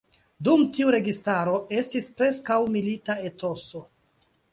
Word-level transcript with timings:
Dum 0.45 0.61
tiu 0.77 0.93
registaro 0.95 1.53
estis 1.81 2.07
preskaŭ 2.21 2.57
milita 2.77 3.17
etoso. 3.29 3.83